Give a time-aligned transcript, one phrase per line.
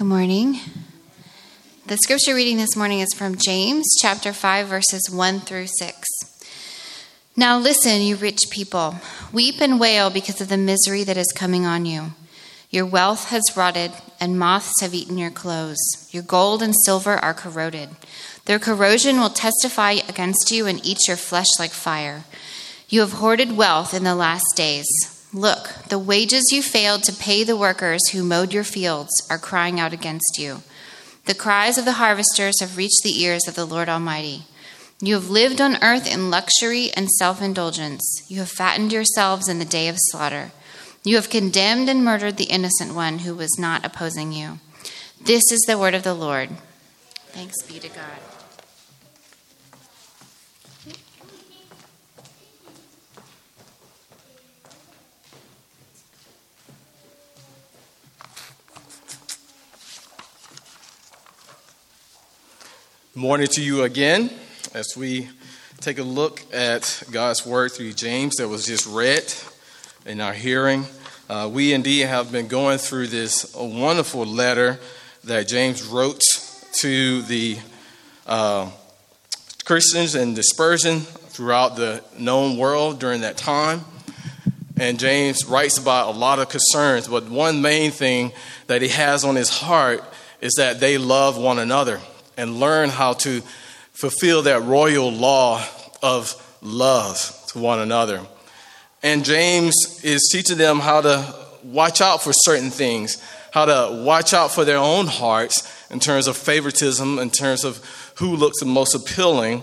[0.00, 0.58] Good morning.
[1.86, 6.08] The scripture reading this morning is from James chapter 5, verses 1 through 6.
[7.36, 8.94] Now listen, you rich people,
[9.30, 12.14] weep and wail because of the misery that is coming on you.
[12.70, 16.08] Your wealth has rotted, and moths have eaten your clothes.
[16.10, 17.90] Your gold and silver are corroded.
[18.46, 22.24] Their corrosion will testify against you and eat your flesh like fire.
[22.88, 25.19] You have hoarded wealth in the last days.
[25.32, 29.78] Look, the wages you failed to pay the workers who mowed your fields are crying
[29.78, 30.62] out against you.
[31.26, 34.42] The cries of the harvesters have reached the ears of the Lord Almighty.
[35.00, 38.24] You have lived on earth in luxury and self indulgence.
[38.28, 40.50] You have fattened yourselves in the day of slaughter.
[41.04, 44.58] You have condemned and murdered the innocent one who was not opposing you.
[45.20, 46.50] This is the word of the Lord.
[47.28, 48.29] Thanks be to God.
[63.20, 64.30] Morning to you again
[64.72, 65.28] as we
[65.78, 69.30] take a look at God's word through James that was just read
[70.06, 70.86] in our hearing.
[71.28, 74.80] Uh, we indeed have been going through this wonderful letter
[75.24, 76.22] that James wrote
[76.76, 77.58] to the
[78.26, 78.70] uh,
[79.66, 83.84] Christians in dispersion throughout the known world during that time.
[84.78, 88.32] And James writes about a lot of concerns, but one main thing
[88.66, 90.02] that he has on his heart
[90.40, 92.00] is that they love one another
[92.40, 93.42] and learn how to
[93.92, 95.62] fulfill that royal law
[96.02, 98.22] of love to one another.
[99.02, 104.32] And James is teaching them how to watch out for certain things, how to watch
[104.32, 107.84] out for their own hearts in terms of favoritism, in terms of
[108.16, 109.62] who looks the most appealing.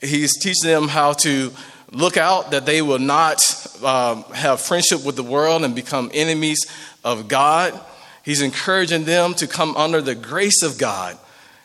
[0.00, 1.52] He's teaching them how to
[1.92, 3.40] look out that they will not
[3.84, 6.58] um, have friendship with the world and become enemies
[7.04, 7.78] of God.
[8.24, 11.16] He's encouraging them to come under the grace of God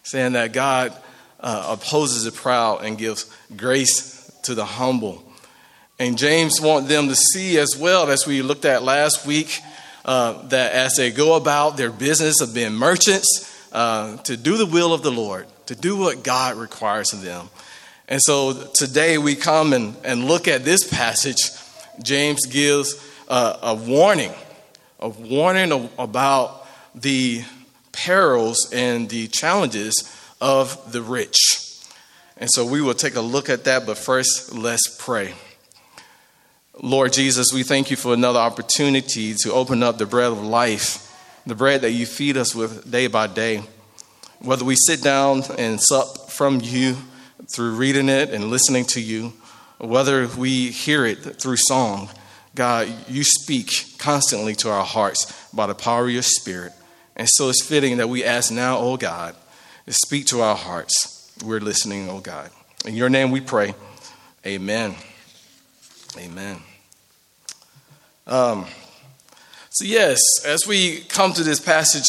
[0.04, 0.96] saying that God
[1.40, 5.24] uh, opposes the proud and gives grace to the humble.
[6.00, 9.62] And James wants them to see as well, as we looked at last week,
[10.06, 14.66] uh, that as they go about their business of being merchants, uh, to do the
[14.66, 17.50] will of the Lord, to do what God requires of them.
[18.08, 21.38] And so today we come and, and look at this passage.
[22.02, 22.96] James gives
[23.30, 24.34] uh, a warning,
[25.00, 27.44] a warning about the
[27.94, 31.38] perils and the challenges of the rich.
[32.36, 35.34] And so we will take a look at that, but first, let's pray.
[36.82, 41.10] Lord Jesus, we thank you for another opportunity to open up the bread of life,
[41.46, 43.64] the bread that you feed us with day by day.
[44.40, 46.98] Whether we sit down and sup from you
[47.48, 49.34] through reading it and listening to you,
[49.78, 52.10] whether we hear it through song,
[52.56, 56.74] God, you speak constantly to our hearts by the power of your Spirit.
[57.16, 59.36] And so it's fitting that we ask now, oh God,
[59.86, 61.32] to speak to our hearts.
[61.46, 62.50] We're listening, oh God.
[62.86, 63.76] In your name we pray.
[64.46, 64.96] Amen.
[66.18, 66.60] Amen.
[68.28, 68.66] Um,
[69.70, 72.04] so, yes, as we come to this passage,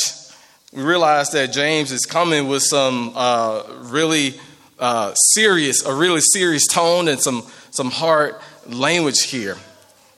[0.72, 4.34] we realize that James is coming with some uh, really
[4.78, 8.34] uh, serious, a really serious tone and some, some hard
[8.66, 9.56] language here.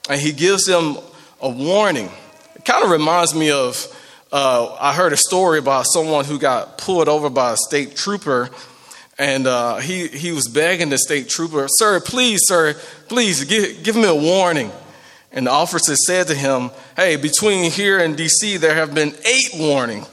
[0.09, 0.97] And he gives them
[1.41, 2.09] a warning.
[2.55, 3.75] It kind of reminds me of
[4.31, 8.49] uh, I heard a story about someone who got pulled over by a state trooper,
[9.17, 12.75] and uh, he, he was begging the state trooper, Sir, please, sir,
[13.07, 14.71] please give, give me a warning.
[15.31, 19.49] And the officer said to him, Hey, between here and DC, there have been eight
[19.55, 20.05] warning,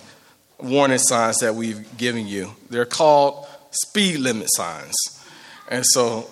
[0.58, 2.50] warning signs that we've given you.
[2.70, 4.94] They're called speed limit signs.
[5.68, 6.30] And so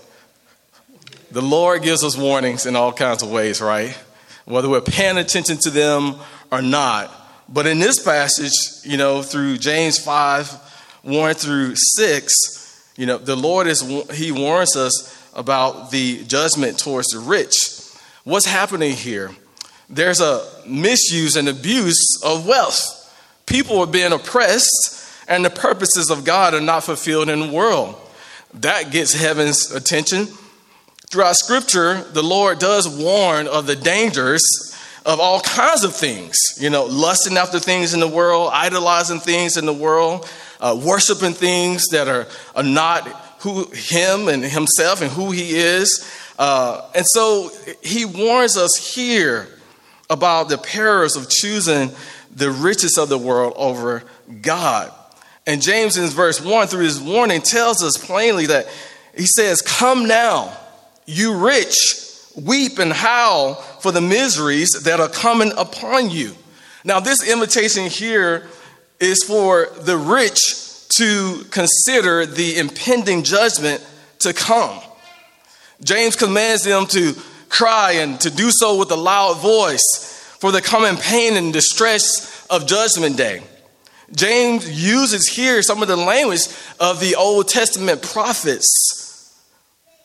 [1.31, 3.97] the Lord gives us warnings in all kinds of ways, right?
[4.44, 6.16] Whether we're paying attention to them
[6.50, 7.10] or not,
[7.52, 8.52] but in this passage,
[8.84, 10.50] you know, through James 5,
[11.02, 13.82] 1 through 6, you know, the Lord is,
[14.14, 17.54] he warns us about the judgment towards the rich.
[18.24, 19.30] What's happening here?
[19.90, 22.98] There's a misuse and abuse of wealth.
[23.44, 27.96] People are being oppressed, and the purposes of God are not fulfilled in the world.
[28.54, 30.28] That gets heaven's attention.
[31.10, 34.43] Throughout scripture, the Lord does warn of the dangers
[35.04, 39.56] of all kinds of things, you know, lusting after things in the world, idolizing things
[39.56, 40.28] in the world,
[40.60, 43.08] uh, worshiping things that are, are not
[43.40, 46.08] who him and himself and who he is.
[46.38, 47.50] Uh, and so
[47.82, 49.49] he warns us here
[50.08, 51.90] about the perils of choosing
[52.34, 54.04] the riches of the world over
[54.40, 54.93] God.
[55.46, 58.69] And James, in verse 1, through his warning, tells us plainly that
[59.16, 60.56] he says, Come now,
[61.04, 61.75] you rich
[62.37, 66.34] weep and howl for the miseries that are coming upon you.
[66.84, 68.46] Now, this invitation here
[69.00, 73.84] is for the rich to consider the impending judgment
[74.20, 74.81] to come.
[75.82, 77.14] James commands them to
[77.49, 82.46] cry and to do so with a loud voice for the coming pain and distress
[82.49, 83.43] of Judgment Day.
[84.14, 86.46] James uses here some of the language
[86.78, 89.40] of the Old Testament prophets.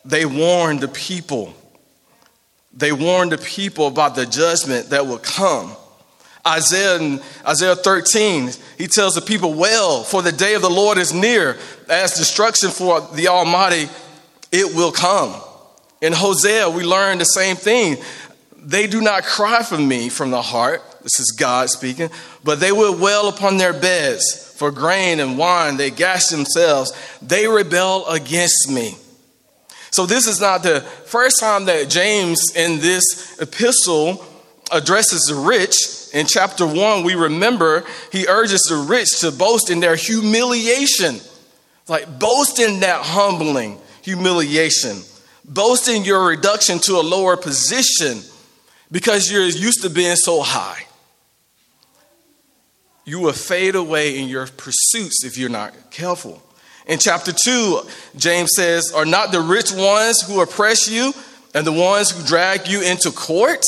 [0.04, 1.54] They warn the people.
[2.72, 5.74] They warn the people about the judgment that will come.
[6.46, 11.12] Isaiah Isaiah 13, he tells the people, Well, for the day of the Lord is
[11.12, 13.88] near, as destruction for the Almighty,
[14.52, 15.34] it will come.
[16.00, 17.96] In Hosea, we learn the same thing.
[18.56, 20.82] They do not cry for me from the heart.
[21.02, 22.10] This is God speaking,
[22.44, 24.54] but they will wail upon their beds.
[24.56, 26.92] For grain and wine, they gash themselves.
[27.22, 28.96] They rebel against me.
[29.90, 34.24] So, this is not the first time that James in this epistle
[34.70, 35.76] addresses the rich.
[36.12, 41.20] In chapter 1, we remember he urges the rich to boast in their humiliation.
[41.88, 44.98] Like, boast in that humbling humiliation.
[45.44, 48.22] Boast in your reduction to a lower position
[48.90, 50.84] because you're used to being so high.
[53.04, 56.42] You will fade away in your pursuits if you're not careful.
[56.88, 57.82] In chapter 2,
[58.16, 61.12] James says, Are not the rich ones who oppress you
[61.54, 63.62] and the ones who drag you into court?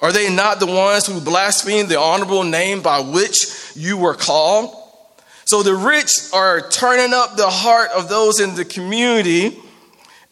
[0.00, 3.36] Are they not the ones who blaspheme the honorable name by which
[3.76, 4.76] you were called?
[5.44, 9.56] So the rich are turning up the heart of those in the community,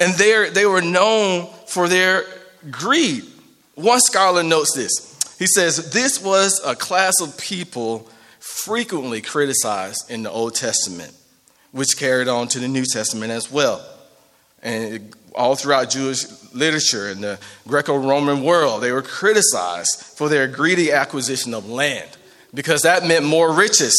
[0.00, 2.24] and they were known for their
[2.70, 3.22] greed.
[3.76, 5.36] One scholar notes this.
[5.38, 8.10] He says, This was a class of people
[8.40, 11.14] frequently criticized in the Old Testament,
[11.72, 13.84] which carried on to the New Testament as well.
[14.62, 20.46] And all throughout Jewish literature and the Greco Roman world, they were criticized for their
[20.46, 22.08] greedy acquisition of land
[22.52, 23.96] because that meant more riches.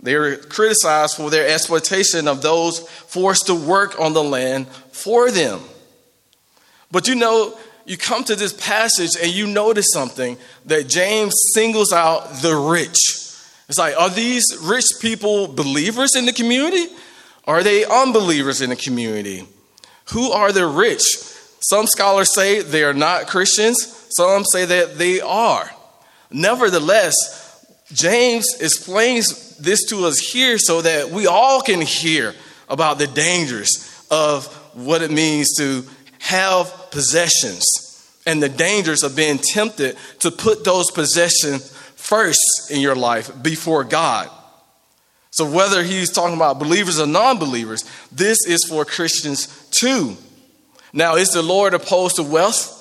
[0.00, 5.30] They were criticized for their exploitation of those forced to work on the land for
[5.30, 5.60] them.
[6.90, 10.36] But you know, you come to this passage and you notice something
[10.66, 12.96] that James singles out the rich.
[13.68, 16.86] It's like, are these rich people believers in the community?
[17.44, 19.46] Are they unbelievers in the community?
[20.12, 21.02] Who are the rich?
[21.60, 25.70] Some scholars say they are not Christians, some say that they are.
[26.30, 27.14] Nevertheless,
[27.92, 32.34] James explains this to us here so that we all can hear
[32.68, 35.84] about the dangers of what it means to
[36.18, 37.64] have possessions
[38.26, 41.72] and the dangers of being tempted to put those possessions
[42.06, 44.30] first in your life before God.
[45.30, 50.16] So, whether he's talking about believers or non believers, this is for Christians too.
[50.92, 52.72] Now, is the Lord opposed to wealth?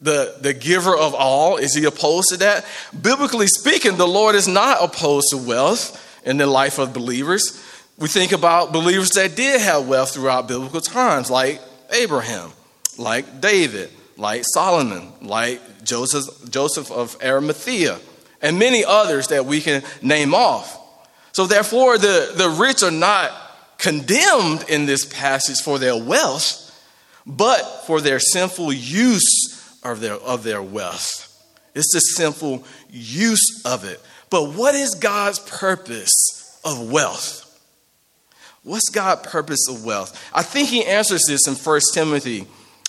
[0.00, 2.64] The, the giver of all, is he opposed to that?
[3.02, 7.60] Biblically speaking, the Lord is not opposed to wealth in the life of believers.
[7.98, 11.60] We think about believers that did have wealth throughout biblical times, like
[11.90, 12.52] Abraham,
[12.96, 17.98] like David, like Solomon, like Joseph, Joseph of Arimathea,
[18.40, 20.76] and many others that we can name off.
[21.32, 23.32] So, therefore, the, the rich are not
[23.78, 26.64] condemned in this passage for their wealth,
[27.26, 31.24] but for their sinful use of their, of their wealth.
[31.74, 34.00] It's the sinful use of it.
[34.30, 37.44] But what is God's purpose of wealth?
[38.64, 40.30] What's God's purpose of wealth?
[40.34, 42.46] I think he answers this in 1 Timothy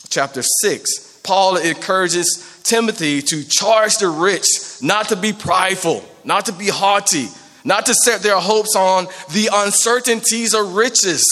[0.09, 1.08] chapter 6.
[1.23, 4.45] Paul encourages Timothy to charge the rich
[4.81, 7.27] not to be prideful, not to be haughty,
[7.63, 11.23] not to set their hopes on the uncertainties of riches,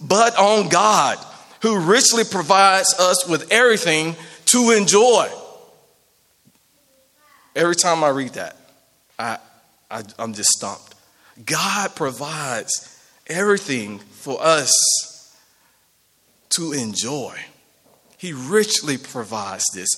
[0.00, 1.18] but on God,
[1.62, 4.16] who richly provides us with everything
[4.46, 5.28] to enjoy.
[7.54, 8.56] Every time I read that,
[9.18, 9.38] I,
[9.90, 10.94] I, am just stumped.
[11.44, 15.36] God provides everything for us
[16.50, 17.38] to enjoy.
[18.16, 19.88] He richly provides this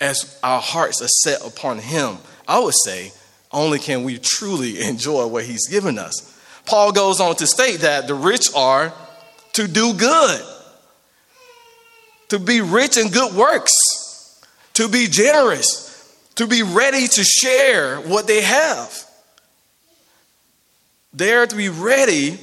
[0.00, 2.18] as our hearts are set upon Him.
[2.46, 3.12] I would say,
[3.52, 6.30] only can we truly enjoy what He's given us.
[6.66, 8.92] Paul goes on to state that the rich are
[9.52, 10.40] to do good,
[12.28, 13.72] to be rich in good works,
[14.74, 15.84] to be generous,
[16.34, 18.92] to be ready to share what they have.
[21.12, 22.38] They're to be ready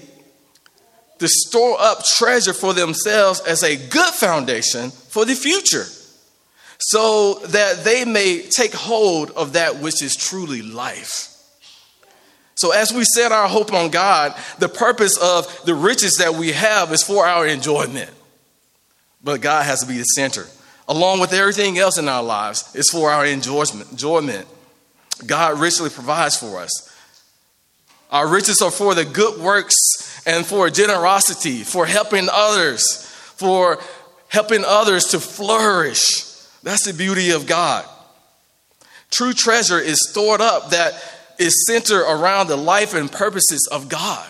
[1.21, 5.85] to store up treasure for themselves as a good foundation for the future
[6.79, 11.27] so that they may take hold of that which is truly life.
[12.55, 16.53] So, as we set our hope on God, the purpose of the riches that we
[16.53, 18.09] have is for our enjoyment.
[19.23, 20.47] But God has to be the center.
[20.87, 23.91] Along with everything else in our lives, it's for our enjoyment.
[23.91, 24.47] enjoyment.
[25.27, 26.90] God richly provides for us.
[28.11, 29.75] Our riches are for the good works
[30.25, 33.79] and for generosity, for helping others, for
[34.27, 36.25] helping others to flourish.
[36.63, 37.85] That's the beauty of God.
[39.09, 40.93] True treasure is stored up that
[41.37, 44.27] is centered around the life and purposes of God.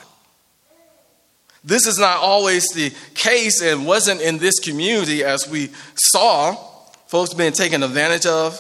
[1.64, 6.56] This is not always the case and wasn't in this community as we saw.
[7.08, 8.60] Folks being taken advantage of,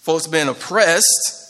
[0.00, 1.41] folks being oppressed.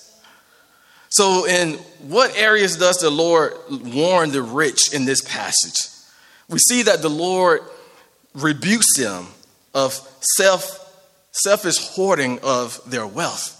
[1.12, 1.75] So, in
[2.09, 5.76] what areas does the Lord warn the rich in this passage?
[6.49, 7.61] We see that the Lord
[8.33, 9.26] rebukes them
[9.75, 9.92] of
[10.38, 10.64] self,
[11.33, 13.59] selfish hoarding of their wealth.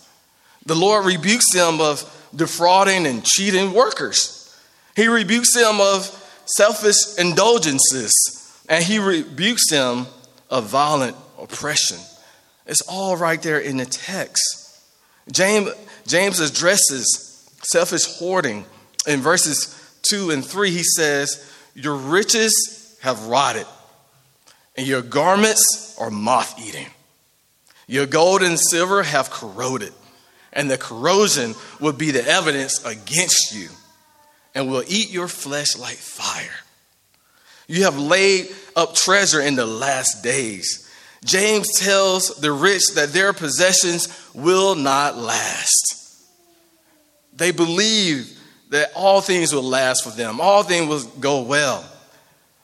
[0.65, 2.03] The Lord rebukes them of
[2.35, 4.59] defrauding and cheating workers.
[4.97, 6.07] He rebukes them of
[6.47, 10.07] selfish indulgences, and he rebukes them
[10.49, 11.99] of violent oppression.
[12.67, 14.81] It's all right there in the text.
[15.31, 15.69] James,
[16.07, 17.29] James addresses
[17.63, 18.65] selfish hoarding
[19.07, 20.71] in verses 2 and 3.
[20.71, 23.67] He says, Your riches have rotted,
[24.77, 26.87] and your garments are moth eating.
[27.87, 29.93] Your gold and silver have corroded,
[30.53, 33.69] and the corrosion will be the evidence against you
[34.55, 36.51] and will eat your flesh like fire.
[37.67, 40.89] You have laid up treasure in the last days.
[41.25, 46.02] James tells the rich that their possessions will not last.
[47.43, 48.39] They believe
[48.71, 51.85] that all things will last for them, all things will go well.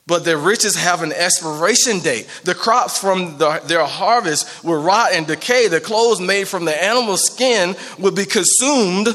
[0.07, 2.29] But their riches have an expiration date.
[2.45, 5.67] The crops from the, their harvest will rot and decay.
[5.67, 9.09] The clothes made from the animal skin will be consumed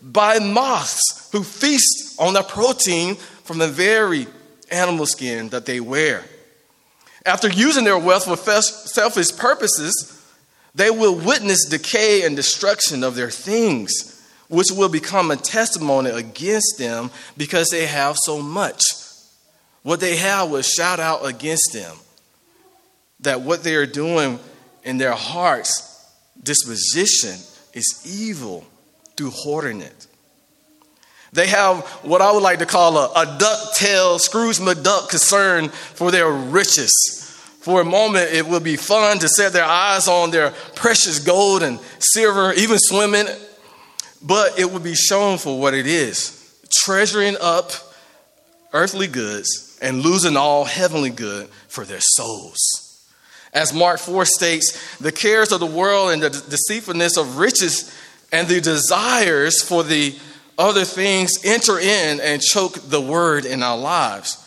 [0.00, 4.28] by moths who feast on the protein from the very
[4.70, 6.22] animal skin that they wear.
[7.26, 10.24] After using their wealth for selfish purposes,
[10.76, 14.14] they will witness decay and destruction of their things,
[14.48, 18.82] which will become a testimony against them because they have so much.
[19.82, 21.96] What they have will shout out against them
[23.20, 24.38] that what they are doing
[24.84, 26.06] in their hearts,
[26.42, 27.36] disposition,
[27.72, 28.64] is evil
[29.16, 30.06] through hoarding it.
[31.32, 36.10] They have what I would like to call a, a duck-tail Scrooge McDuck concern for
[36.10, 36.92] their riches.
[37.60, 41.62] For a moment, it will be fun to set their eyes on their precious gold
[41.62, 43.47] and silver, even swim in it.
[44.22, 46.34] But it will be shown for what it is
[46.70, 47.72] treasuring up
[48.72, 52.58] earthly goods and losing all heavenly good for their souls.
[53.52, 57.94] As Mark 4 states, the cares of the world and the deceitfulness of riches
[58.30, 60.14] and the desires for the
[60.58, 64.44] other things enter in and choke the word in our lives.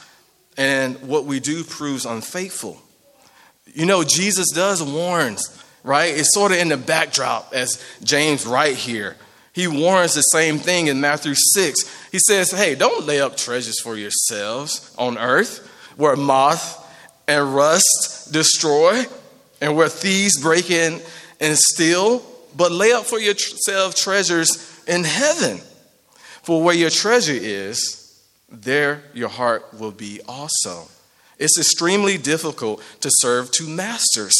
[0.58, 2.80] And what we do proves unfaithful.
[3.74, 5.38] You know, Jesus does warn,
[5.84, 6.13] right?
[6.13, 9.16] It's sort of in the backdrop as James right here.
[9.53, 12.10] He warns the same thing in Matthew 6.
[12.12, 15.67] He says, Hey, don't lay up treasures for yourselves on earth
[15.98, 16.77] where moth
[17.27, 19.03] and rust destroy
[19.60, 21.01] and where thieves break in
[21.39, 22.24] and steal,
[22.55, 25.60] but lay up for yourself treasures in heaven
[26.43, 30.88] for where your treasure is, there your heart will be also.
[31.38, 34.36] It's extremely difficult to serve two masters.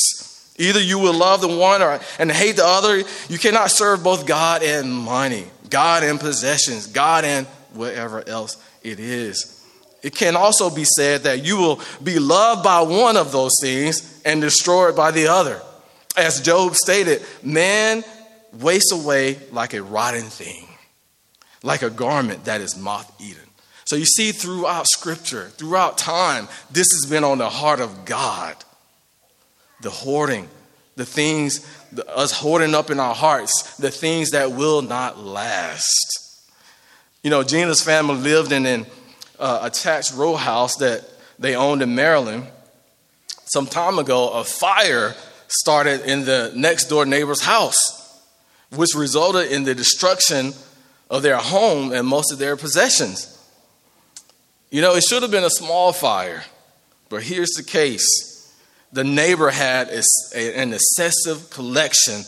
[0.61, 3.03] Either you will love the one or, and hate the other.
[3.29, 8.99] You cannot serve both God and money, God and possessions, God and whatever else it
[8.99, 9.57] is.
[10.03, 14.21] It can also be said that you will be loved by one of those things
[14.25, 15.61] and destroyed by the other.
[16.17, 18.03] As Job stated, man
[18.53, 20.67] wastes away like a rotten thing
[21.63, 23.47] like a garment that is moth eaten.
[23.85, 28.55] So you see, throughout Scripture, throughout time, this has been on the heart of God.
[29.81, 30.47] The hoarding,
[30.95, 36.47] the things, the, us hoarding up in our hearts, the things that will not last.
[37.23, 38.85] You know, Gina's family lived in an
[39.39, 41.03] uh, attached row house that
[41.38, 42.47] they owned in Maryland.
[43.45, 45.15] Some time ago, a fire
[45.47, 48.21] started in the next door neighbor's house,
[48.71, 50.53] which resulted in the destruction
[51.09, 53.38] of their home and most of their possessions.
[54.69, 56.43] You know, it should have been a small fire,
[57.09, 58.30] but here's the case
[58.93, 59.89] the neighbor had
[60.36, 62.24] an excessive collection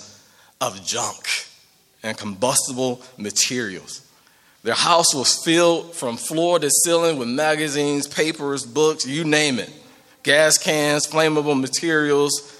[0.62, 1.27] of junk
[2.01, 4.01] and combustible materials.
[4.63, 9.70] Their house was filled from floor to ceiling with magazines, papers, books, you name it.
[10.24, 12.58] Gas cans, flammable materials,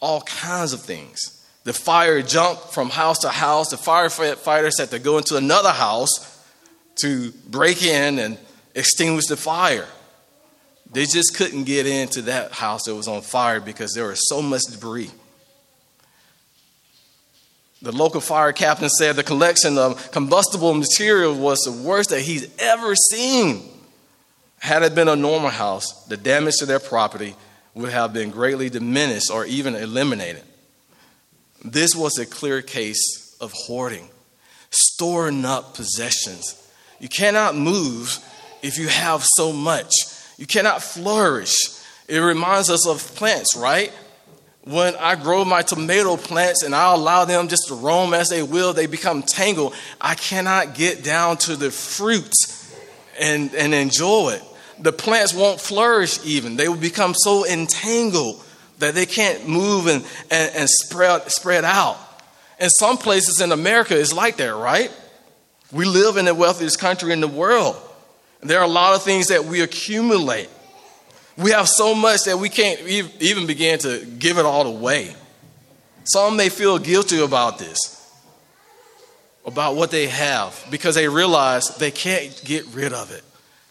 [0.00, 1.18] all kinds of things.
[1.64, 3.70] The fire jumped from house to house.
[3.70, 6.44] The firefighters had to go into another house
[6.96, 8.38] to break in and
[8.74, 9.86] extinguish the fire.
[10.92, 14.42] They just couldn't get into that house that was on fire because there was so
[14.42, 15.10] much debris.
[17.80, 22.48] The local fire captain said the collection of combustible material was the worst that he's
[22.58, 23.68] ever seen.
[24.58, 27.34] Had it been a normal house, the damage to their property
[27.74, 30.44] would have been greatly diminished or even eliminated.
[31.64, 34.08] This was a clear case of hoarding,
[34.70, 36.54] storing up possessions.
[37.00, 38.18] You cannot move
[38.62, 39.90] if you have so much.
[40.42, 41.54] You cannot flourish.
[42.08, 43.92] It reminds us of plants, right?
[44.64, 48.42] When I grow my tomato plants and I allow them just to roam as they
[48.42, 49.72] will, they become tangled.
[50.00, 52.34] I cannot get down to the fruit
[53.20, 54.42] and, and enjoy it.
[54.80, 56.56] The plants won't flourish even.
[56.56, 58.42] They will become so entangled
[58.80, 62.00] that they can't move and, and, and spread, spread out.
[62.58, 64.90] In some places in America, it's like that, right?
[65.70, 67.76] We live in the wealthiest country in the world.
[68.42, 70.48] There are a lot of things that we accumulate.
[71.36, 75.14] We have so much that we can't even begin to give it all away.
[76.04, 78.12] Some may feel guilty about this,
[79.46, 83.22] about what they have, because they realize they can't get rid of it.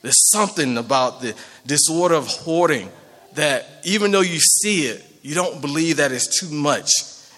[0.02, 1.36] There's something about the
[1.66, 2.90] disorder of hoarding
[3.34, 6.90] that even though you see it, you don't believe that it's too much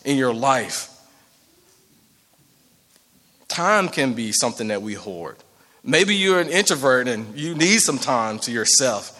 [0.05, 0.89] in your life.
[3.47, 5.37] Time can be something that we hoard.
[5.83, 9.19] Maybe you're an introvert and you need some time to yourself,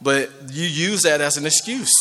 [0.00, 1.92] but you use that as an excuse.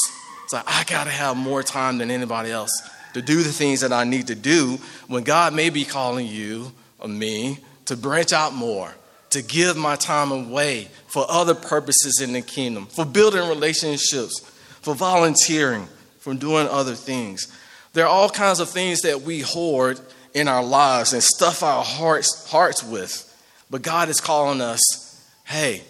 [0.44, 2.72] It's like, I got to have more time than anybody else
[3.13, 6.74] to do the things that I need to do when God may be calling you
[7.00, 8.94] or me to branch out more,
[9.30, 14.39] to give my time away for other purposes in the kingdom, for building relationships,
[14.82, 15.88] for volunteering,
[16.20, 17.48] for doing other things.
[17.94, 20.00] There are all kinds of things that we hoard
[20.34, 23.27] in our lives and stuff our hearts, hearts with.
[23.72, 25.82] But God is calling us, hey,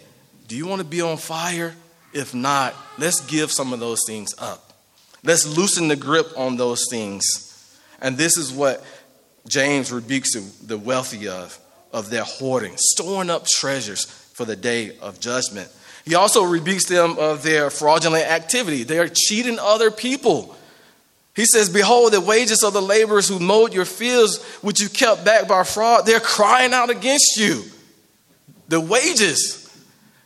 [0.46, 1.74] do you want to be on fire?
[2.14, 4.72] If not, let's give some of those things up.
[5.24, 7.24] Let's loosen the grip on those things.
[8.00, 8.84] And this is what
[9.48, 11.58] James rebukes the wealthy of,
[11.92, 15.68] of their hoarding, storing up treasures for the day of judgment.
[16.04, 18.84] He also rebukes them of their fraudulent activity.
[18.84, 20.56] They are cheating other people.
[21.34, 25.24] He says, Behold, the wages of the laborers who mowed your fields, which you kept
[25.24, 27.64] back by fraud, they're crying out against you.
[28.68, 29.58] The wages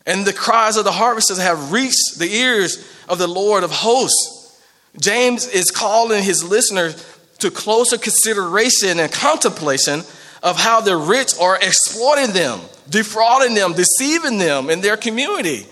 [0.05, 4.61] and the cries of the harvesters have reached the ears of the Lord of hosts.
[5.01, 7.05] James is calling his listeners
[7.39, 10.03] to closer consideration and contemplation
[10.43, 15.67] of how the rich are exploiting them, defrauding them, deceiving them in their community.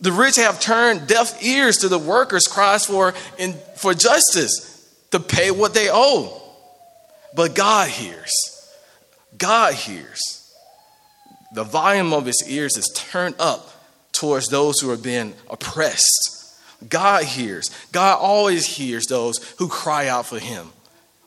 [0.00, 4.66] The rich have turned deaf ears to the workers' cries for, in, for justice,
[5.10, 6.40] to pay what they owe.
[7.34, 8.32] But God hears.
[9.36, 10.20] God hears.
[11.52, 13.70] The volume of his ears is turned up
[14.12, 16.56] towards those who are being oppressed.
[16.88, 17.70] God hears.
[17.92, 20.70] God always hears those who cry out for him.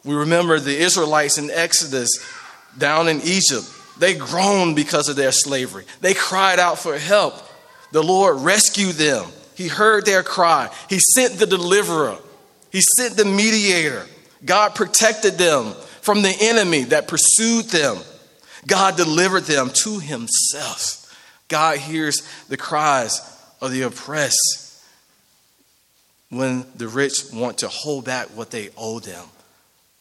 [0.04, 2.10] We remember the Israelites in Exodus
[2.78, 3.66] down in Egypt.
[4.00, 5.86] They groaned because of their slavery.
[6.02, 7.36] They cried out for help.
[7.94, 9.24] The Lord rescued them.
[9.54, 10.72] He heard their cry.
[10.90, 12.18] He sent the deliverer.
[12.72, 14.08] He sent the mediator.
[14.44, 17.98] God protected them from the enemy that pursued them.
[18.66, 21.16] God delivered them to himself.
[21.50, 23.22] God hears the cries
[23.62, 24.82] of the oppressed
[26.32, 29.26] when the rich want to hold back what they owe them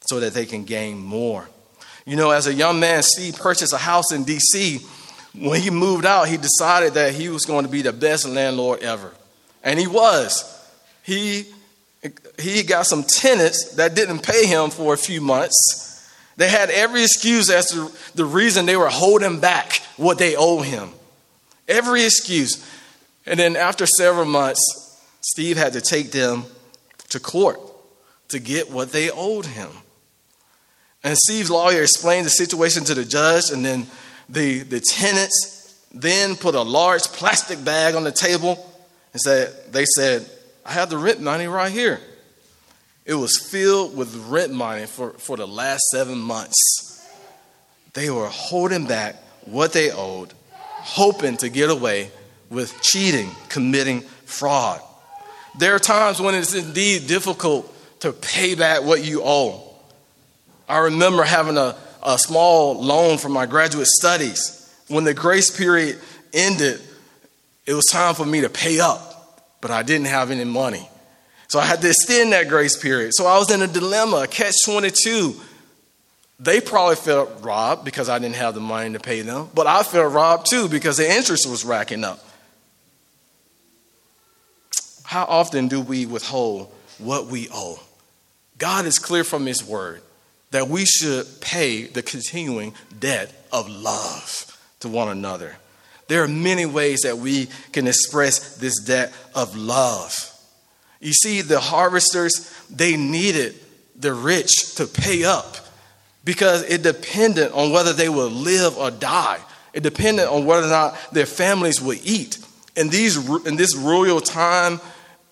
[0.00, 1.46] so that they can gain more.
[2.06, 4.80] You know, as a young man, Steve purchased a house in D.C
[5.34, 8.80] when he moved out, he decided that he was going to be the best landlord
[8.80, 9.12] ever.
[9.62, 10.48] And he was.
[11.02, 11.46] He,
[12.38, 15.88] he got some tenants that didn't pay him for a few months.
[16.36, 20.60] They had every excuse as to the reason they were holding back what they owe
[20.60, 20.90] him.
[21.68, 22.66] Every excuse.
[23.26, 24.60] And then after several months,
[25.20, 26.44] Steve had to take them
[27.10, 27.60] to court
[28.28, 29.70] to get what they owed him.
[31.04, 33.86] And Steve's lawyer explained the situation to the judge, and then
[34.32, 38.52] the, the tenants then put a large plastic bag on the table
[39.12, 40.26] and said, they said,
[40.64, 42.00] I have the rent money right here.
[43.04, 47.06] It was filled with rent money for, for the last seven months.
[47.92, 52.10] They were holding back what they owed, hoping to get away
[52.48, 54.80] with cheating, committing fraud.
[55.58, 57.68] There are times when it's indeed difficult
[58.00, 59.68] to pay back what you owe.
[60.68, 64.58] I remember having a, a small loan for my graduate studies.
[64.88, 65.98] When the grace period
[66.32, 66.80] ended,
[67.66, 70.88] it was time for me to pay up, but I didn't have any money.
[71.48, 73.12] So I had to extend that grace period.
[73.14, 75.34] So I was in a dilemma, catch 22.
[76.40, 79.82] They probably felt robbed because I didn't have the money to pay them, but I
[79.82, 82.24] felt robbed too because the interest was racking up.
[85.04, 87.78] How often do we withhold what we owe?
[88.58, 90.02] God is clear from His word
[90.52, 94.46] that we should pay the continuing debt of love
[94.80, 95.56] to one another.
[96.08, 100.30] There are many ways that we can express this debt of love.
[101.00, 103.58] You see, the harvesters, they needed
[103.96, 105.56] the rich to pay up
[106.22, 109.40] because it depended on whether they would live or die.
[109.72, 112.38] It depended on whether or not their families would eat.
[112.76, 114.80] In, these, in this royal time,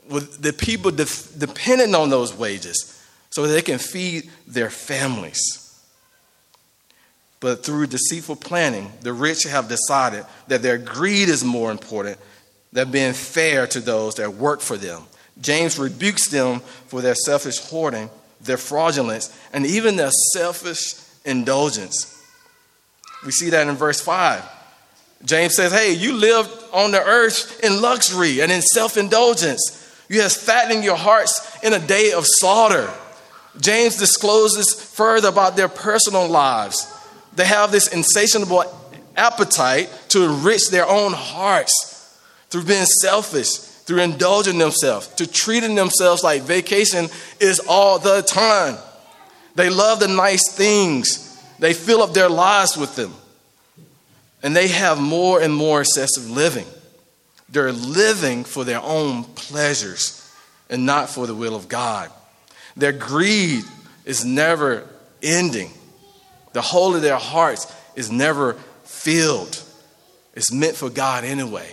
[0.09, 1.07] with the people de-
[1.39, 3.00] dependent on those wages
[3.41, 5.41] so they can feed their families.
[7.41, 12.19] But through deceitful planning, the rich have decided that their greed is more important
[12.71, 15.05] than being fair to those that work for them.
[15.41, 18.11] James rebukes them for their selfish hoarding,
[18.43, 22.23] their fraudulence, and even their selfish indulgence.
[23.25, 24.45] We see that in verse 5.
[25.25, 29.79] James says, Hey, you lived on the earth in luxury and in self indulgence.
[30.11, 32.93] You have fattened your hearts in a day of slaughter.
[33.59, 36.87] James discloses further about their personal lives.
[37.35, 38.65] They have this insatiable
[39.17, 46.23] appetite to enrich their own hearts through being selfish, through indulging themselves, to treating themselves
[46.23, 47.09] like vacation
[47.41, 48.77] is all the time.
[49.55, 51.27] They love the nice things,
[51.59, 53.15] they fill up their lives with them.
[54.43, 56.67] And they have more and more excessive living.
[57.51, 60.17] They're living for their own pleasures
[60.71, 62.11] and not for the will of God.
[62.77, 63.65] Their greed
[64.05, 64.87] is never
[65.23, 65.71] ending.
[66.53, 68.55] The whole of their hearts is never
[68.85, 69.63] filled.
[70.35, 71.69] It's meant for God anyway.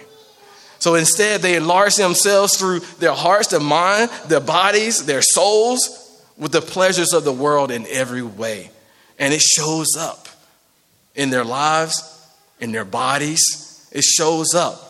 [0.80, 6.52] So instead, they enlarge themselves through their hearts, their mind, their bodies, their souls with
[6.52, 8.70] the pleasures of the world in every way.
[9.18, 10.28] And it shows up
[11.16, 12.04] in their lives,
[12.60, 13.90] in their bodies.
[13.92, 14.84] It shows up.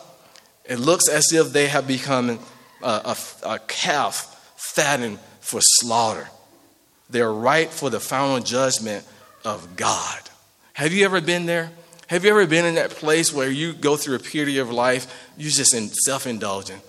[0.66, 2.38] It looks as if they have become
[2.82, 5.18] a, a, a calf fattened
[5.48, 6.28] for slaughter.
[7.08, 9.02] They're ripe for the final judgment
[9.46, 10.20] of God.
[10.74, 11.70] Have you ever been there?
[12.08, 15.06] Have you ever been in that place where you go through a period of life,
[15.38, 16.82] you're just in self-indulgent.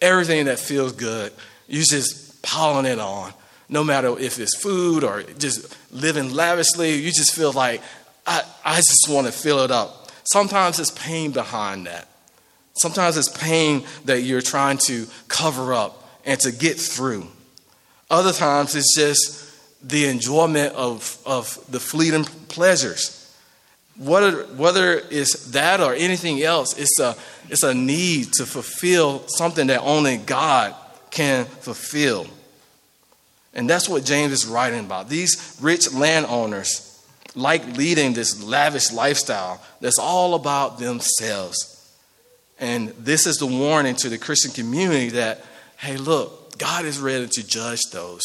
[0.00, 1.30] Everything that feels good,
[1.68, 3.34] you're just piling it on.
[3.68, 7.82] No matter if it's food or just living lavishly, you just feel like,
[8.26, 10.10] I, I just want to fill it up.
[10.24, 12.08] Sometimes it's pain behind that.
[12.72, 17.26] Sometimes it's pain that you're trying to cover up and to get through.
[18.10, 19.42] Other times it's just
[19.86, 23.22] the enjoyment of, of the fleeting pleasures.
[23.98, 27.16] Whether, whether it's that or anything else, it's a,
[27.48, 30.74] it's a need to fulfill something that only God
[31.10, 32.26] can fulfill.
[33.54, 35.08] And that's what James is writing about.
[35.08, 36.82] These rich landowners
[37.34, 41.72] like leading this lavish lifestyle that's all about themselves.
[42.58, 45.44] And this is the warning to the Christian community that,
[45.78, 48.22] hey, look, God is ready to judge those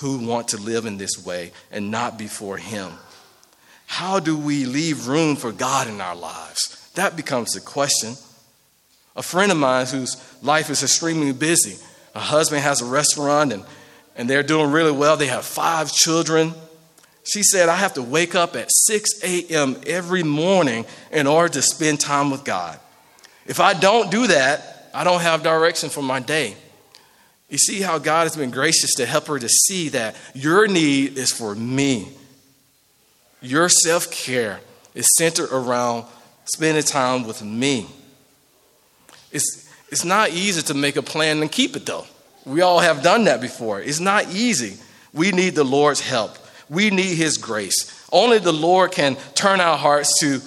[0.00, 2.92] who want to live in this way and not before Him.
[3.86, 6.90] How do we leave room for God in our lives?
[6.94, 8.14] That becomes the question.
[9.16, 11.82] A friend of mine whose life is extremely busy,
[12.14, 13.64] a husband has a restaurant and,
[14.14, 15.16] and they're doing really well.
[15.16, 16.54] They have five children.
[17.24, 19.80] She said, I have to wake up at 6 a.m.
[19.86, 22.78] every morning in order to spend time with God.
[23.46, 26.56] If I don't do that, I don't have direction for my day.
[27.48, 31.16] You see how God has been gracious to help her to see that your need
[31.16, 32.08] is for me.
[33.40, 34.60] Your self care
[34.94, 36.04] is centered around
[36.44, 37.86] spending time with me.
[39.32, 42.06] It's, it's not easy to make a plan and keep it, though.
[42.44, 43.80] We all have done that before.
[43.80, 44.78] It's not easy.
[45.12, 46.36] We need the Lord's help,
[46.68, 47.94] we need His grace.
[48.12, 50.40] Only the Lord can turn our hearts to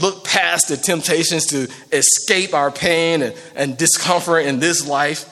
[0.00, 5.28] look past the temptations to escape our pain and, and discomfort in this life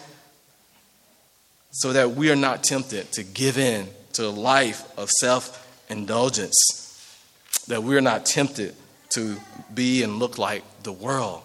[1.78, 6.56] so that we are not tempted to give in to a life of self indulgence,
[7.68, 8.74] that we're not tempted
[9.10, 9.36] to
[9.72, 11.40] be and look like the world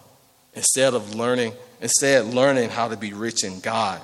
[0.54, 4.00] instead of learning instead learning how to be rich in God.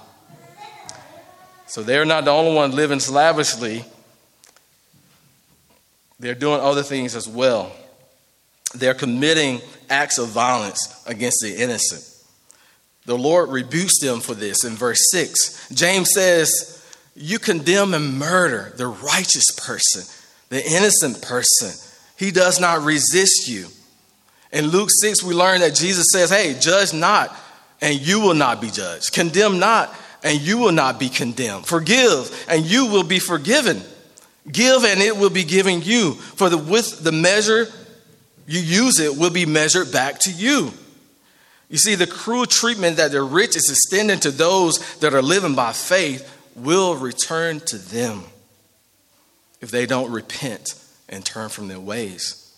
[1.66, 3.84] So they're not the only one living lavishly.
[6.20, 7.72] They're doing other things as well.
[8.74, 12.09] They're committing acts of violence against the innocent.
[13.10, 15.70] The Lord rebukes them for this in verse 6.
[15.72, 16.80] James says,
[17.16, 20.04] You condemn and murder the righteous person,
[20.48, 21.72] the innocent person.
[22.16, 23.66] He does not resist you.
[24.52, 27.36] In Luke 6, we learn that Jesus says, Hey, judge not,
[27.80, 29.12] and you will not be judged.
[29.12, 29.92] Condemn not,
[30.22, 31.66] and you will not be condemned.
[31.66, 33.82] Forgive, and you will be forgiven.
[34.46, 36.12] Give, and it will be given you.
[36.14, 37.66] For the, with the measure
[38.46, 40.72] you use it will be measured back to you.
[41.70, 45.54] You see, the cruel treatment that the rich is extending to those that are living
[45.54, 48.24] by faith will return to them.
[49.60, 50.74] if they don't repent
[51.10, 52.54] and turn from their ways.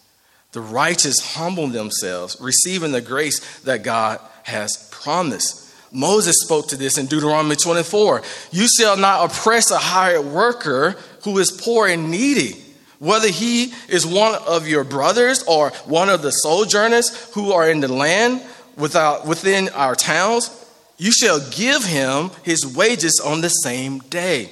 [0.52, 5.68] The righteous humble themselves, receiving the grace that God has promised.
[5.90, 8.22] Moses spoke to this in Deuteronomy 24.
[8.52, 10.94] You shall not oppress a hired worker
[11.24, 12.62] who is poor and needy,
[13.00, 17.80] whether he is one of your brothers or one of the sojourners who are in
[17.80, 18.42] the land
[18.76, 20.58] without, within our towns.
[20.98, 24.50] You shall give him his wages on the same day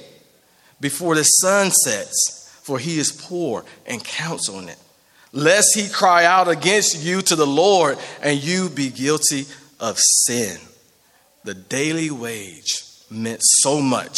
[0.79, 4.77] before the sun sets, for he is poor and counts on it.
[5.31, 9.45] Lest he cry out against you to the Lord and you be guilty
[9.79, 10.57] of sin.
[11.43, 14.17] The daily wage meant so much.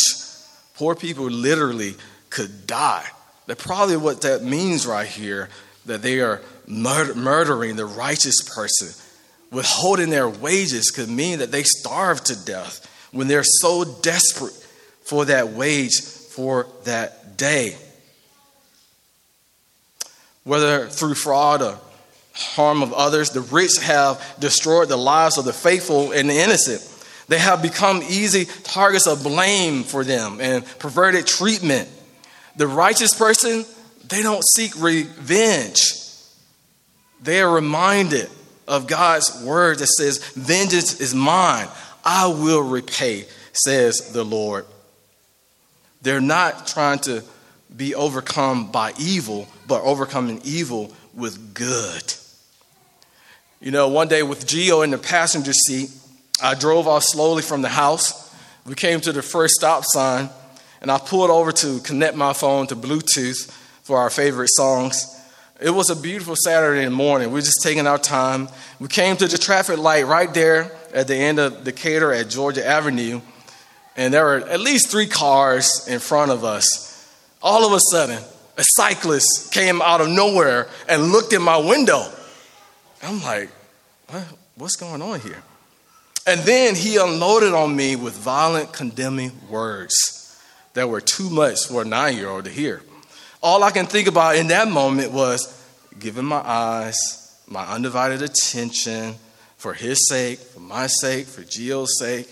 [0.75, 1.95] Poor people literally
[2.29, 3.05] could die.
[3.45, 5.49] That's probably what that means right here
[5.85, 8.89] that they are murder- murdering the righteous person.
[9.53, 14.53] Withholding their wages could mean that they starve to death when they're so desperate
[15.03, 17.77] for that wage for that day.
[20.43, 21.79] Whether through fraud or
[22.33, 26.81] harm of others, the rich have destroyed the lives of the faithful and the innocent.
[27.27, 31.87] They have become easy targets of blame for them and perverted treatment.
[32.55, 33.65] The righteous person,
[34.09, 35.93] they don't seek revenge.
[37.21, 38.29] They are reminded
[38.67, 41.67] of God's word that says, Vengeance is mine,
[42.03, 44.65] I will repay, says the Lord.
[46.01, 47.23] They're not trying to
[47.75, 52.13] be overcome by evil, but overcoming evil with good.
[53.61, 55.89] You know, one day with Geo in the passenger seat,
[56.41, 58.33] I drove off slowly from the house.
[58.65, 60.29] We came to the first stop sign,
[60.81, 63.49] and I pulled over to connect my phone to Bluetooth
[63.83, 65.09] for our favorite songs.
[65.63, 67.29] It was a beautiful Saturday morning.
[67.29, 68.49] We were just taking our time.
[68.81, 72.67] We came to the traffic light right there at the end of Decatur at Georgia
[72.67, 73.21] Avenue,
[73.95, 77.09] and there were at least three cars in front of us.
[77.41, 78.21] All of a sudden,
[78.57, 82.11] a cyclist came out of nowhere and looked in my window.
[83.01, 83.49] I'm like,
[84.09, 84.25] what?
[84.55, 85.41] what's going on here?
[86.27, 90.37] And then he unloaded on me with violent, condemning words
[90.73, 92.81] that were too much for a nine year old to hear.
[93.43, 95.61] All I can think about in that moment was
[95.99, 96.97] giving my eyes,
[97.45, 99.15] my undivided attention
[99.57, 102.29] for his sake, for my sake, for Geo's sake.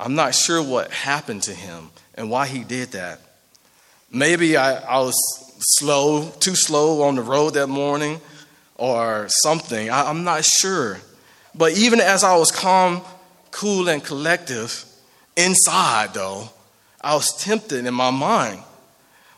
[0.00, 3.20] I'm not sure what happened to him and why he did that.
[4.10, 5.14] Maybe I, I was
[5.60, 8.20] slow, too slow on the road that morning
[8.74, 9.90] or something.
[9.90, 10.98] I, I'm not sure.
[11.54, 13.00] But even as I was calm,
[13.52, 14.84] cool, and collective,
[15.36, 16.48] inside though,
[17.00, 18.60] I was tempted in my mind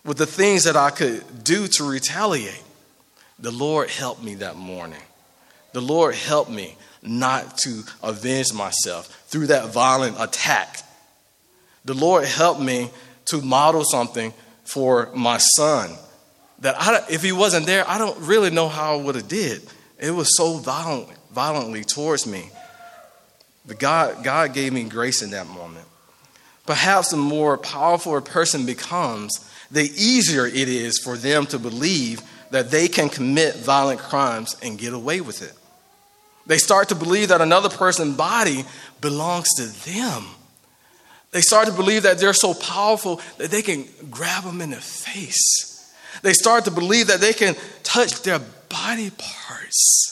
[0.07, 2.63] with the things that I could do to retaliate.
[3.39, 5.03] The Lord helped me that morning.
[5.73, 10.79] The Lord helped me not to avenge myself through that violent attack.
[11.85, 12.91] The Lord helped me
[13.27, 14.33] to model something
[14.65, 15.91] for my son
[16.61, 19.63] that I, if he wasn't there, I don't really know how I would have did.
[19.99, 22.51] It was so violent violently towards me.
[23.67, 25.87] But God, God gave me grace in that moment.
[26.65, 29.39] Perhaps the more powerful a person becomes,
[29.71, 34.79] the easier it is for them to believe that they can commit violent crimes and
[34.79, 35.53] get away with it.
[36.47, 38.65] They start to believe that another person's body
[39.01, 40.25] belongs to them.
[41.33, 44.77] They start to believe that they're so powerful that they can grab them in the
[44.77, 45.93] face.
[46.23, 50.07] They start to believe that they can touch their body parts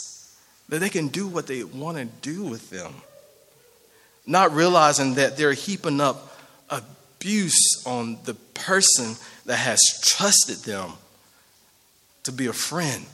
[0.68, 2.92] that they can do what they want to do with them,
[4.26, 6.36] not realizing that they're heaping up
[6.70, 9.14] abuse on the person
[9.46, 10.92] that has trusted them
[12.22, 13.04] to be a friend,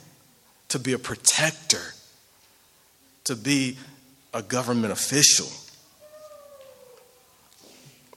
[0.69, 1.93] to be a protector,
[3.25, 3.77] to be
[4.33, 5.47] a government official.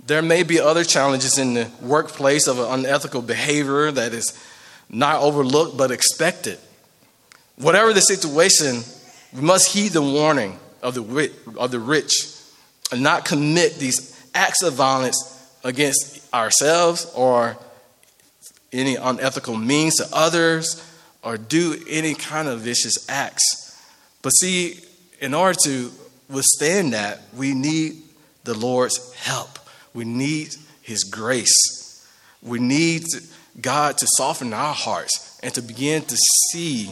[0.07, 4.39] There may be other challenges in the workplace of unethical behavior that is
[4.89, 6.59] not overlooked but expected.
[7.57, 8.83] Whatever the situation,
[9.33, 12.13] we must heed the warning of the, of the rich
[12.93, 15.31] and not commit these acts of violence
[15.65, 17.57] against ourselves or
[18.75, 20.85] any unethical means to others
[21.23, 23.43] or do any kind of vicious acts.
[24.21, 24.81] But see,
[25.21, 25.91] in order to
[26.29, 28.03] withstand that, we need
[28.45, 29.59] the Lord's help.
[29.95, 32.07] We need His grace.
[32.43, 33.05] We need
[33.61, 36.17] God to soften our hearts and to begin to
[36.51, 36.91] see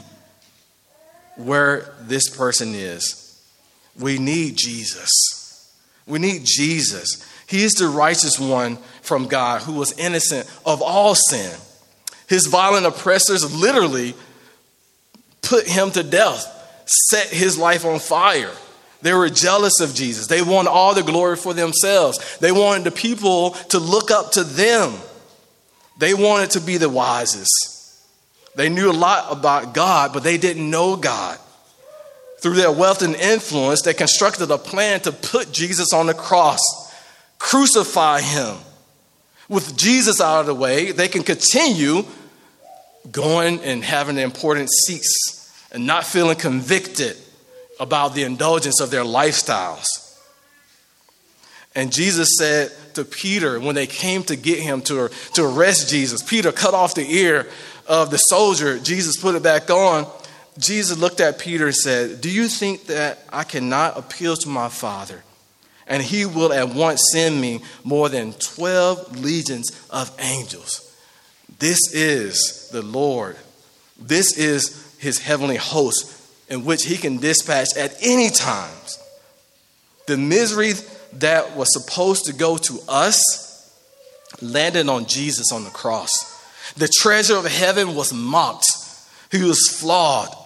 [1.36, 3.18] where this person is.
[3.98, 5.10] We need Jesus.
[6.06, 7.28] We need Jesus.
[7.46, 11.54] He is the righteous one from God who was innocent of all sin.
[12.32, 14.14] His violent oppressors literally
[15.42, 16.46] put him to death,
[16.86, 18.50] set his life on fire.
[19.02, 20.28] They were jealous of Jesus.
[20.28, 22.38] They wanted all the glory for themselves.
[22.38, 24.94] They wanted the people to look up to them.
[25.98, 28.02] They wanted to be the wisest.
[28.54, 31.38] They knew a lot about God, but they didn't know God.
[32.40, 36.62] Through their wealth and influence, they constructed a plan to put Jesus on the cross,
[37.38, 38.56] crucify him.
[39.50, 42.06] With Jesus out of the way, they can continue
[43.10, 47.16] going and having the important seats and not feeling convicted
[47.80, 49.86] about the indulgence of their lifestyles.
[51.74, 56.22] And Jesus said to Peter when they came to get him to, to arrest Jesus,
[56.22, 57.48] Peter cut off the ear
[57.86, 58.78] of the soldier.
[58.78, 60.06] Jesus put it back on.
[60.58, 64.68] Jesus looked at Peter and said, Do you think that I cannot appeal to my
[64.68, 65.24] Father?
[65.86, 70.91] And he will at once send me more than 12 legions of angels.
[71.62, 73.36] This is the Lord.
[73.96, 76.12] This is his heavenly host
[76.48, 78.98] in which he can dispatch at any times.
[80.08, 80.72] The misery
[81.20, 83.80] that was supposed to go to us
[84.40, 86.10] landed on Jesus on the cross.
[86.74, 88.66] The treasure of heaven was mocked.
[89.30, 90.36] He was flawed.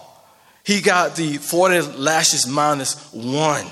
[0.63, 3.65] He got the 40 lashes minus one.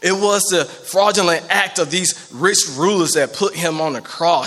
[0.00, 4.46] It was the fraudulent act of these rich rulers that put him on the cross.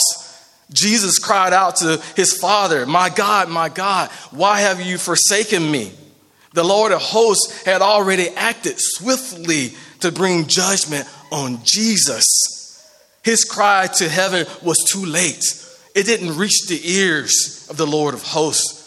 [0.74, 5.92] Jesus cried out to his father, My God, my God, why have you forsaken me?
[6.54, 12.26] The Lord of hosts had already acted swiftly to bring judgment on Jesus.
[13.24, 15.44] His cry to heaven was too late,
[15.96, 18.82] it didn't reach the ears of the Lord of hosts.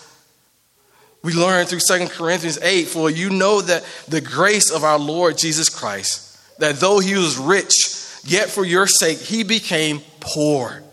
[1.23, 5.39] We learn through 2 Corinthians 8 For you know that the grace of our Lord
[5.39, 7.73] Jesus Christ, that though he was rich,
[8.25, 10.84] yet for your sake he became poor,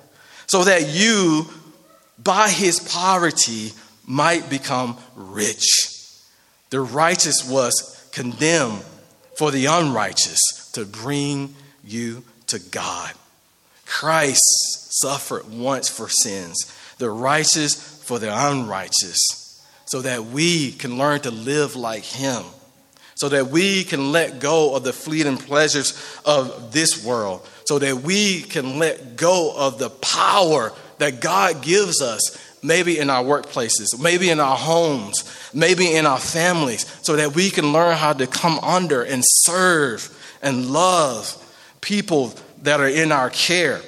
[0.52, 1.48] so that you,
[2.22, 3.72] by his poverty,
[4.06, 5.64] might become rich.
[6.72, 8.84] The righteous was condemned
[9.38, 10.42] for the unrighteous
[10.74, 13.14] to bring you to God.
[13.86, 14.42] Christ
[15.00, 21.32] suffered once for sins, the righteous for the unrighteous, so that we can learn to
[21.32, 22.44] live like Him,
[23.16, 27.98] so that we can let go of the fleeting pleasures of this world, so that
[27.98, 34.00] we can let go of the power that God gives us, maybe in our workplaces,
[34.00, 38.28] maybe in our homes, maybe in our families, so that we can learn how to
[38.28, 41.38] come under and serve and love
[41.82, 43.82] people that are in our care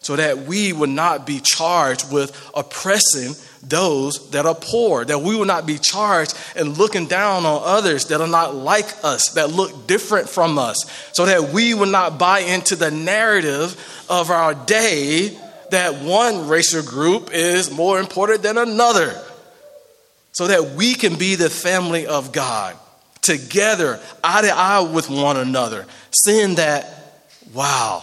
[0.00, 5.36] so that we would not be charged with oppressing those that are poor, that we
[5.36, 9.50] will not be charged and looking down on others that are not like us, that
[9.50, 10.76] look different from us,
[11.12, 15.36] so that we will not buy into the narrative of our day
[15.70, 19.14] that one racial group is more important than another,
[20.32, 22.76] so that we can be the family of God
[23.20, 26.96] together, eye to eye with one another, seeing that
[27.52, 28.02] wow,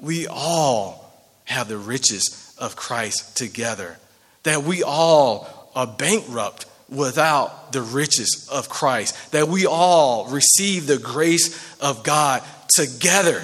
[0.00, 1.12] we all
[1.44, 3.98] have the riches of Christ together.
[4.44, 9.32] That we all are bankrupt without the riches of Christ.
[9.32, 12.42] That we all receive the grace of God
[12.74, 13.42] together.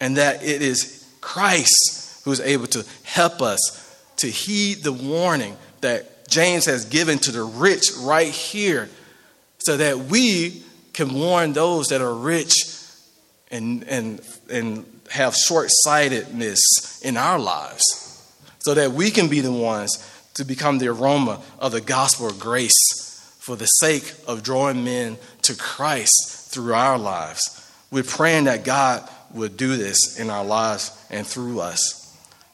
[0.00, 3.80] And that it is Christ who is able to help us
[4.16, 8.88] to heed the warning that James has given to the rich right here
[9.58, 12.54] so that we can warn those that are rich
[13.50, 18.03] and, and, and have short sightedness in our lives
[18.64, 22.40] so that we can be the ones to become the aroma of the gospel of
[22.40, 27.70] grace for the sake of drawing men to Christ through our lives.
[27.90, 32.00] We're praying that God would do this in our lives and through us.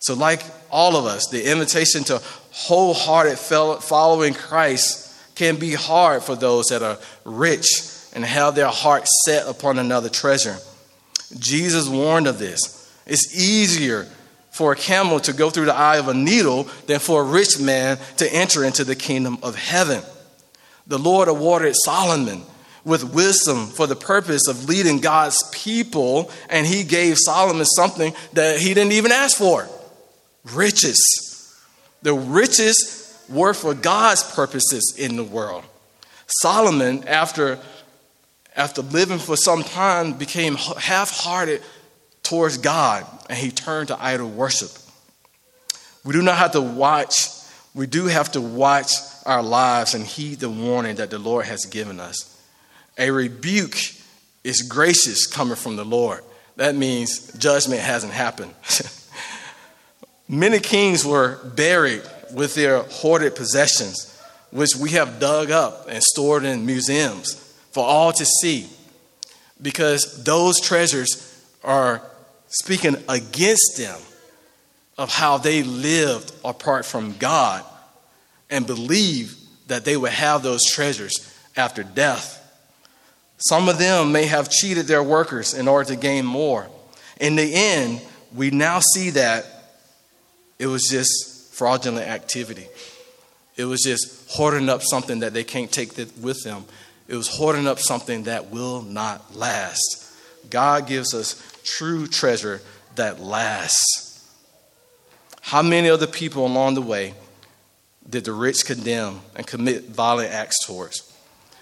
[0.00, 2.20] So, like all of us, the invitation to
[2.50, 7.68] wholehearted following Christ can be hard for those that are rich
[8.14, 10.56] and have their heart set upon another treasure.
[11.38, 12.90] Jesus warned of this.
[13.06, 14.08] It's easier
[14.50, 17.60] for a camel to go through the eye of a needle than for a rich
[17.60, 20.02] man to enter into the kingdom of heaven.
[20.86, 22.42] The Lord awarded Solomon
[22.84, 28.58] with wisdom for the purpose of leading God's people, and he gave Solomon something that
[28.58, 29.68] he didn't even ask for
[30.54, 30.98] riches.
[32.02, 35.64] The riches were for God's purposes in the world.
[36.26, 37.58] Solomon, after
[38.56, 41.62] after living for some time, became half hearted
[42.22, 44.70] towards God and he turned to idol worship.
[46.04, 47.28] We do not have to watch,
[47.74, 48.92] we do have to watch
[49.26, 52.36] our lives and heed the warning that the Lord has given us.
[52.98, 53.76] A rebuke
[54.44, 56.22] is gracious coming from the Lord.
[56.56, 58.54] That means judgment hasn't happened.
[60.28, 62.02] Many kings were buried
[62.32, 64.18] with their hoarded possessions,
[64.50, 67.34] which we have dug up and stored in museums
[67.72, 68.68] for all to see
[69.60, 71.26] because those treasures
[71.62, 72.02] are
[72.50, 73.98] speaking against them,
[75.00, 77.64] of how they lived apart from God
[78.50, 79.34] and believed
[79.68, 82.36] that they would have those treasures after death.
[83.38, 86.68] Some of them may have cheated their workers in order to gain more.
[87.18, 88.02] In the end,
[88.34, 89.46] we now see that
[90.58, 92.66] it was just fraudulent activity.
[93.56, 96.66] It was just hoarding up something that they can't take with them.
[97.08, 100.12] It was hoarding up something that will not last.
[100.50, 101.34] God gives us
[101.76, 102.60] true treasure
[102.96, 104.08] that lasts.
[105.42, 107.14] How many of the people along the way
[108.08, 111.10] did the rich condemn and commit violent acts towards?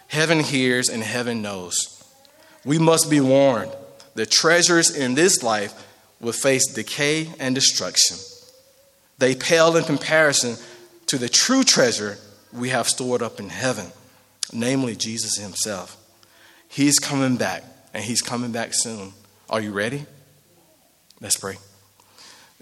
[0.09, 2.03] Heaven hears and heaven knows.
[2.65, 3.73] We must be warned
[4.15, 5.73] the treasures in this life
[6.21, 8.17] will face decay and destruction.
[9.19, 10.57] They pale in comparison
[11.07, 12.19] to the true treasure
[12.53, 13.87] we have stored up in heaven,
[14.53, 15.97] namely Jesus Himself.
[16.69, 17.63] He's coming back,
[17.95, 19.13] and He's coming back soon.
[19.51, 20.05] Are you ready?
[21.21, 21.57] Let's pray.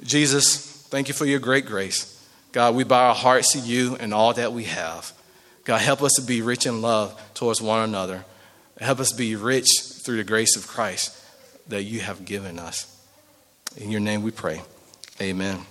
[0.03, 2.13] Jesus, thank you for your great grace.
[2.53, 5.13] God, we bow our hearts to you and all that we have.
[5.65, 8.25] God, help us to be rich in love towards one another.
[8.81, 9.67] Help us be rich
[10.05, 11.15] through the grace of Christ
[11.69, 12.93] that you have given us.
[13.77, 14.63] In your name we pray.
[15.21, 15.67] Amen.